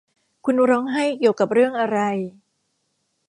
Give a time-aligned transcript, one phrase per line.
[0.45, 1.99] คุณร้องไห้เกี่ยวกับเรื่องอะไร